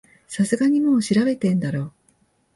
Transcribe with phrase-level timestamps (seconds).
[0.27, 1.93] さすがにもう調べてんだろ